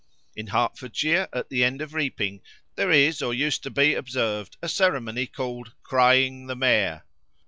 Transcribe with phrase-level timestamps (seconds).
[0.35, 2.41] In Hertfordshire, at the end of the reaping,
[2.75, 7.05] there is or used to be observed a ceremony called "crying the Mare."